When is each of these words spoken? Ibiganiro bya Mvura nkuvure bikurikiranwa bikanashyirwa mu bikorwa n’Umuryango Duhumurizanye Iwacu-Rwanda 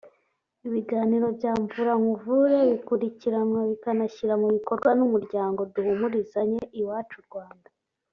Ibiganiro 0.67 1.25
bya 1.37 1.51
Mvura 1.61 1.93
nkuvure 2.01 2.57
bikurikiranwa 2.71 3.59
bikanashyirwa 3.69 4.35
mu 4.41 4.47
bikorwa 4.55 4.89
n’Umuryango 4.97 5.59
Duhumurizanye 5.73 6.61
Iwacu-Rwanda 6.79 7.69